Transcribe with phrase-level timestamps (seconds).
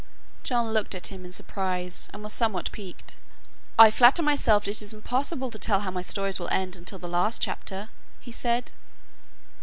[0.41, 3.17] John looked at him in surprise and was somewhat piqued.
[3.77, 7.07] "I flatter myself it is impossible to tell how my stories will end until the
[7.07, 8.71] last chapter," he said.